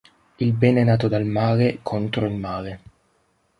Il 0.37 0.53
bene 0.53 0.83
nato 0.83 1.07
dal 1.07 1.25
male 1.25 1.77
contro 1.83 2.25
il 2.25 2.33
male. 2.33 2.81